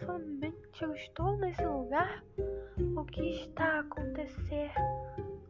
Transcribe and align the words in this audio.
Realmente 0.00 0.82
eu 0.82 0.94
estou 0.94 1.36
nesse 1.38 1.64
lugar? 1.64 2.22
O 2.96 3.04
que 3.04 3.30
está 3.30 3.64
a 3.64 3.80
acontecer? 3.80 4.70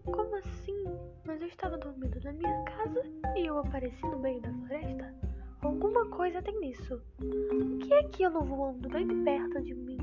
Como 0.05 0.37
assim? 0.37 0.85
Mas 1.25 1.41
eu 1.41 1.49
estava 1.49 1.77
dormindo 1.79 2.21
na 2.23 2.33
minha 2.33 2.65
casa 2.65 3.03
e 3.37 3.47
eu 3.47 3.59
apareci 3.59 4.03
no 4.03 4.19
meio 4.19 4.41
da 4.41 4.53
floresta? 4.53 5.15
Alguma 5.63 6.07
coisa 6.11 6.41
tem 6.43 6.59
nisso. 6.61 7.03
O 7.21 7.79
que 7.79 7.93
é 7.93 8.01
aquilo 8.01 8.45
voando 8.45 8.89
bem 8.89 9.25
perto 9.25 9.61
de 9.63 9.75
mim? 9.75 9.99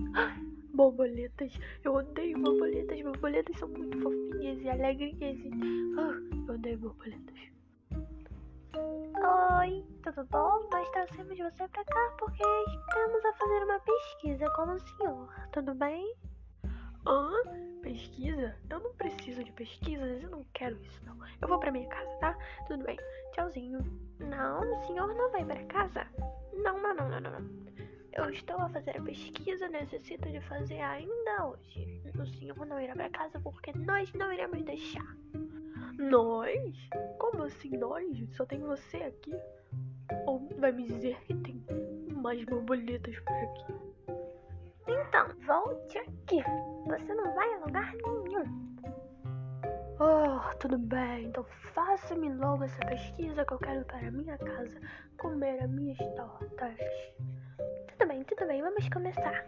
Borboletas. 0.73 1.57
Eu 1.84 1.94
odeio 1.94 2.38
borboletas. 2.40 3.02
Borboletas 3.02 3.57
são 3.57 3.70
muito 3.70 3.98
fofinhas 4.02 4.62
e 4.62 4.70
alegrinhas. 4.70 5.40
E... 5.40 5.52
Ah, 5.98 6.20
eu 6.48 6.55
odeio 6.55 6.80
borboletas. 6.80 7.52
Oi, 9.26 9.86
tudo 10.04 10.26
bom? 10.26 10.68
Nós 10.70 10.90
trouxemos 10.90 11.38
você 11.38 11.68
pra 11.70 11.86
cá 11.86 12.16
porque 12.20 12.44
estamos 12.44 13.23
a 13.23 13.34
fazer 13.34 13.63
uma 13.63 13.80
pesquisa 13.80 14.49
com 14.49 14.63
o 14.63 14.80
senhor. 14.82 15.34
Tudo 15.54 15.73
bem? 15.76 16.13
Hã? 17.08 17.32
Pesquisa? 17.82 18.54
Eu 18.70 18.82
não 18.82 18.94
preciso 18.96 19.41
de 19.41 19.52
pesquisas, 19.54 20.22
eu 20.23 20.30
não 20.30 20.44
quero 20.54 20.76
isso 20.82 21.05
não. 21.05 21.18
Eu 21.41 21.48
vou 21.48 21.58
pra 21.58 21.72
minha 21.72 21.88
casa, 21.88 22.12
tá? 22.20 22.38
Tudo 22.68 22.84
bem. 22.84 22.98
Tchauzinho. 23.32 23.80
Não, 24.20 24.59
o 24.59 24.88
senhor 24.88 25.16
não 25.16 25.32
vai 25.32 25.46
para 25.46 25.63
casa. 25.68 26.05
Não, 26.62 26.77
não, 26.82 26.94
não, 26.94 27.08
não, 27.08 27.21
não. 27.21 27.63
Eu 28.12 28.30
estou 28.30 28.58
a 28.58 28.70
fazer 28.70 28.98
a 28.98 29.02
pesquisa, 29.02 29.70
necessito 29.70 30.30
de 30.30 30.41
fazer 30.41 30.82
ainda 30.82 31.48
hoje. 31.48 32.02
O 32.20 32.26
senhor 32.26 32.66
não 32.66 32.80
irá 32.80 32.94
para 32.94 33.10
casa 33.10 33.40
porque 33.40 33.71
nós 33.71 34.12
não 34.13 34.34
iremos 34.34 34.63
deixar. 34.66 35.16
Nós? 35.98 36.74
Como 37.44 37.54
assim 37.54 37.77
nós? 37.77 38.36
Só 38.38 38.46
tem 38.46 38.62
você 38.62 38.98
aqui? 38.98 39.36
Ou 40.26 40.48
vai 40.60 40.72
me 40.72 40.88
dizer 40.88 41.20
que 41.26 41.34
tem 41.34 41.62
mais 42.13 42.41
borboletas 42.46 43.20
por 43.20 43.34
aqui? 43.34 43.74
Então, 44.88 45.27
volte 45.46 45.98
aqui. 45.98 46.41
Você 46.88 47.13
não 47.13 47.35
vai 47.35 47.54
a 47.54 47.58
lugar 47.58 47.94
nenhum. 47.96 48.77
Oh, 50.00 50.55
tudo 50.58 50.77
bem. 50.77 51.26
Então 51.26 51.44
faça-me 51.74 52.34
logo 52.34 52.63
essa 52.63 52.80
pesquisa 52.85 53.44
que 53.44 53.54
eu 53.54 53.60
quero 53.60 53.84
para 53.88 54.10
minha 54.10 54.38
casa 54.38 54.80
comer 55.18 55.62
as 55.62 55.70
minhas 55.70 55.98
tortas. 56.16 56.78
Tudo 57.90 58.07
bem, 58.07 58.24
tudo 58.24 58.48
bem. 58.48 58.62
Vamos 58.62 58.88
começar. 58.88 59.46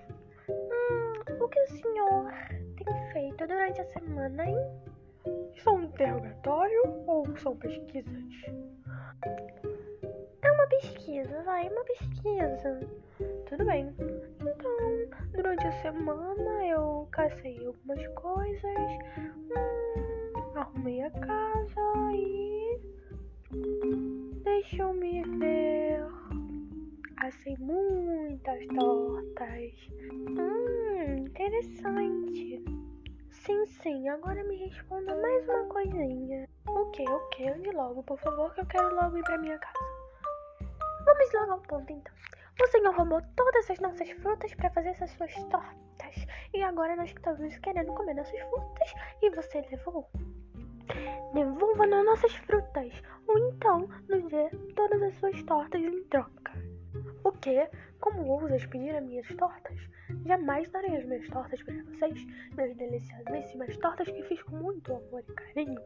Hum, 0.49 1.13
o 1.39 1.47
que 1.47 1.61
o 1.61 1.67
senhor 1.67 2.33
tem 2.75 3.13
feito 3.13 3.47
durante 3.47 3.79
a 3.79 3.85
semana, 3.85 4.45
hein? 4.45 4.94
São 5.63 5.75
um 5.75 5.83
interrogatório 5.83 7.03
ou 7.07 7.25
são 7.37 7.55
pesquisas? 7.57 8.23
É 10.41 10.51
uma 10.51 10.67
pesquisa, 10.67 11.41
vai, 11.43 11.67
uma 11.69 11.83
pesquisa. 11.85 12.79
Tudo 13.49 13.65
bem. 13.65 13.93
Então, 14.41 15.31
durante 15.33 15.65
a 15.65 15.71
semana 15.81 16.65
eu 16.67 17.07
cacei 17.11 17.65
algumas 17.65 18.07
coisas, 18.15 18.63
hum, 19.17 20.57
arrumei 20.57 21.01
a 21.03 21.11
casa 21.11 22.11
e. 22.13 22.79
Deixa 24.43 24.83
eu 24.83 24.93
me 24.93 25.23
ver. 25.39 26.05
Assei 27.17 27.55
muitas 27.57 28.67
tortas. 28.67 29.73
Hum, 30.29 31.25
interessante. 31.25 32.63
Sim, 33.45 33.63
sim, 33.67 34.09
agora 34.09 34.43
me 34.43 34.55
responda 34.55 35.13
mais 35.21 35.47
uma 35.47 35.65
coisinha. 35.65 36.49
O 36.67 36.89
que, 36.89 37.07
o 37.07 37.29
que? 37.29 37.47
Ande 37.47 37.69
logo, 37.69 38.01
por 38.01 38.17
favor, 38.17 38.51
que 38.55 38.61
eu 38.61 38.65
quero 38.65 38.95
logo 38.95 39.15
ir 39.19 39.23
pra 39.23 39.37
minha 39.37 39.59
casa. 39.59 39.85
Vamos 41.05 41.31
logo 41.31 41.51
ao 41.51 41.59
ponto 41.59 41.93
então. 41.93 42.11
O 42.59 42.67
senhor 42.69 42.95
roubou 42.95 43.21
todas 43.35 43.69
as 43.69 43.79
nossas 43.79 44.09
frutas 44.13 44.51
para 44.55 44.71
fazer 44.71 44.89
essas 44.89 45.11
suas 45.11 45.31
tortas. 45.43 46.25
E 46.55 46.63
agora 46.63 46.95
nós 46.95 47.11
estamos 47.11 47.55
querendo 47.59 47.93
comer 47.93 48.15
nossas 48.15 48.39
frutas 48.49 48.93
e 49.21 49.29
você 49.29 49.61
levou. 49.69 50.09
Devolva 51.35 51.85
nas 51.85 52.03
nossas 52.03 52.33
frutas. 52.33 52.91
Ou 53.27 53.37
então 53.49 53.87
nos 54.09 54.27
dê 54.31 54.49
todas 54.75 55.03
as 55.03 55.13
suas 55.19 55.43
tortas 55.43 55.83
em 55.83 56.03
troca. 56.05 56.51
O 57.23 57.31
que? 57.31 57.69
Como 57.99 58.25
ousas 58.27 58.65
pedir 58.65 58.95
as 58.95 59.03
minhas 59.03 59.27
tortas? 59.37 59.77
Jamais 60.25 60.69
darei 60.69 60.97
as 60.97 61.05
minhas 61.05 61.27
tortas 61.29 61.61
para 61.63 61.73
vocês, 61.83 62.25
minhas 62.55 62.75
deliciosíssimas 62.75 63.77
tortas 63.77 64.07
que 64.07 64.23
fiz 64.23 64.41
com 64.43 64.55
muito 64.55 64.93
amor 64.93 65.23
e 65.27 65.33
carinho. 65.33 65.81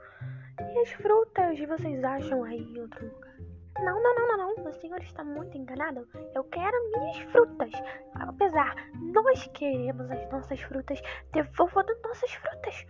E 0.59 0.79
as 0.79 0.91
frutas 0.93 1.59
vocês 1.59 2.03
acham 2.03 2.43
aí 2.43 2.61
em 2.61 2.79
outro 2.79 3.05
lugar? 3.05 3.29
Não, 3.77 4.01
não, 4.03 4.15
não, 4.15 4.27
não, 4.27 4.55
não. 4.55 4.65
O 4.67 4.73
senhor 4.73 5.01
está 5.01 5.23
muito 5.23 5.57
enganado. 5.57 6.05
Eu 6.35 6.43
quero 6.45 6.75
minhas 6.91 7.17
frutas. 7.31 7.71
Apesar, 8.15 8.75
nós 9.13 9.47
queremos 9.53 10.11
as 10.11 10.29
nossas 10.29 10.59
frutas. 10.61 11.01
Devolva 11.31 11.81
as 11.81 12.01
nossas 12.01 12.33
frutas. 12.33 12.85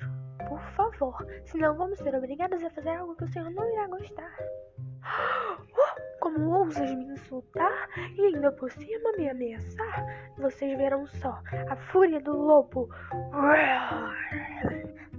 Por 0.47 0.61
favor. 0.71 1.27
Senão 1.45 1.75
vamos 1.75 1.99
ser 1.99 2.15
obrigados 2.15 2.63
a 2.63 2.71
fazer 2.71 2.89
algo 2.89 3.15
que 3.15 3.23
o 3.23 3.27
senhor 3.27 3.51
não 3.51 3.71
irá 3.71 3.87
gostar. 3.87 4.35
Como 6.29 6.59
ousas 6.59 6.91
me 6.91 7.05
insultar 7.05 7.89
e 8.15 8.21
ainda 8.21 8.51
por 8.51 8.71
cima 8.71 9.11
me 9.17 9.27
ameaçar? 9.27 10.31
Vocês 10.37 10.77
verão 10.77 11.07
só 11.07 11.41
a 11.69 11.75
fúria 11.75 12.21
do 12.21 12.37
lobo. 12.37 12.87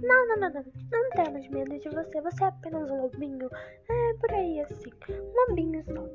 Não, 0.01 0.27
não, 0.27 0.37
não, 0.37 0.49
não. 0.49 0.63
Não 0.89 1.09
temos 1.09 1.45
medo 1.49 1.77
de 1.79 1.89
você. 1.89 2.21
Você 2.21 2.43
é 2.45 2.47
apenas 2.47 2.89
um 2.89 3.01
lobinho. 3.01 3.49
É 3.89 4.13
por 4.21 4.31
aí 4.31 4.61
assim. 4.61 4.89
Um 5.09 5.49
lobinho 5.49 5.83
só. 5.83 6.07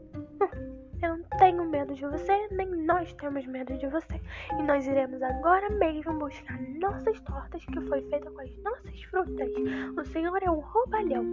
Eu 1.03 1.19
não 1.19 1.25
tenho 1.39 1.63
medo 1.67 1.95
de 1.95 2.07
você, 2.07 2.49
nem 2.53 2.67
nós 2.87 3.13
temos 3.15 3.47
medo 3.47 3.77
de 3.77 3.87
você. 3.89 4.19
E 4.59 4.63
nós 4.63 4.87
iremos 4.87 5.21
agora 5.21 5.69
mesmo 5.69 6.15
buscar 6.15 6.59
nossas 6.81 7.21
tortas 7.21 7.63
que 7.67 7.81
foi 7.83 8.01
feita 8.09 8.31
com 8.31 8.41
as 8.41 8.57
nossas 8.63 9.03
frutas. 9.11 9.51
O 9.99 10.05
senhor 10.07 10.43
é 10.43 10.51
um 10.51 10.61
roubalhão. 10.61 11.27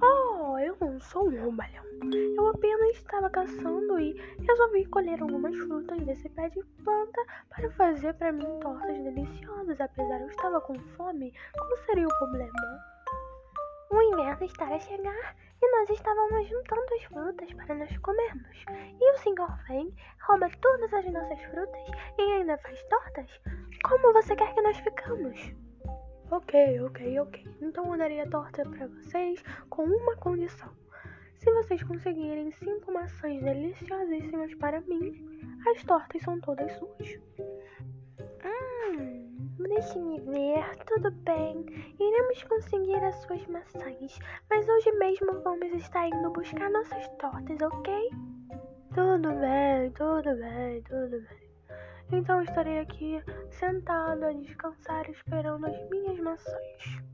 Oh, 0.00 0.56
eu 0.58 0.76
não 0.80 1.00
sou 1.00 1.28
um 1.28 1.42
roubalhão. 1.42 1.93
Eu 2.12 2.48
apenas 2.48 2.96
estava 2.96 3.30
caçando 3.30 3.98
e 3.98 4.12
resolvi 4.46 4.84
colher 4.86 5.20
algumas 5.22 5.56
frutas 5.56 5.98
desse 6.04 6.28
pé 6.30 6.48
de 6.50 6.62
planta 6.84 7.24
para 7.48 7.70
fazer 7.72 8.12
para 8.14 8.32
mim 8.32 8.58
tortas 8.60 8.98
deliciosas. 9.02 9.80
Apesar 9.80 10.20
eu 10.20 10.28
estava 10.28 10.60
com 10.60 10.74
fome, 10.96 11.32
qual 11.56 11.76
seria 11.86 12.06
o 12.06 12.18
problema? 12.18 12.94
O 13.90 14.02
inverno 14.02 14.44
está 14.44 14.66
a 14.66 14.78
chegar 14.78 15.36
e 15.62 15.78
nós 15.78 15.90
estávamos 15.90 16.48
juntando 16.48 16.94
as 16.94 17.02
frutas 17.04 17.52
para 17.54 17.74
nós 17.74 17.98
comermos. 17.98 18.64
E 19.00 19.12
o 19.12 19.18
senhor 19.18 19.58
vem, 19.68 19.94
rouba 20.26 20.50
todas 20.60 20.92
as 20.92 21.12
nossas 21.12 21.40
frutas 21.44 21.86
e 22.18 22.22
ainda 22.22 22.58
faz 22.58 22.82
tortas? 22.84 23.40
Como 23.84 24.12
você 24.12 24.34
quer 24.36 24.52
que 24.54 24.62
nós 24.62 24.76
ficamos? 24.78 25.54
Ok, 26.30 26.80
ok, 26.80 27.20
ok. 27.20 27.56
Então 27.62 27.92
eu 27.92 27.98
daria 27.98 28.28
torta 28.28 28.68
para 28.68 28.88
vocês 28.88 29.42
com 29.70 29.84
uma 29.84 30.16
condição. 30.16 30.83
Se 31.44 31.52
vocês 31.52 31.82
conseguirem 31.82 32.50
cinco 32.52 32.90
maçãs 32.90 33.42
deliciosíssimas 33.42 34.54
para 34.54 34.80
mim, 34.80 35.12
as 35.70 35.84
tortas 35.84 36.22
são 36.22 36.40
todas 36.40 36.72
suas. 36.72 37.20
Hum, 38.42 39.52
deixe-me 39.58 40.20
ver, 40.20 40.64
tudo 40.86 41.10
bem. 41.10 41.66
Iremos 42.00 42.42
conseguir 42.44 42.96
as 42.96 43.16
suas 43.16 43.46
maçãs, 43.48 44.18
mas 44.48 44.66
hoje 44.66 44.90
mesmo 44.92 45.38
vamos 45.42 45.70
estar 45.74 46.08
indo 46.08 46.30
buscar 46.30 46.70
nossas 46.70 47.06
tortas, 47.18 47.60
ok? 47.60 48.08
Tudo 48.94 49.28
bem, 49.34 49.90
tudo 49.90 50.34
bem, 50.36 50.82
tudo 50.84 51.20
bem. 51.28 51.44
Então 52.10 52.40
estarei 52.40 52.78
aqui 52.78 53.22
sentado 53.50 54.24
a 54.24 54.32
descansar 54.32 55.10
esperando 55.10 55.66
as 55.66 55.90
minhas 55.90 56.18
maçãs. 56.20 57.13